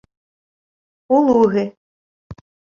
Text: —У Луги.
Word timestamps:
—У 1.15 1.17
Луги. 1.27 1.65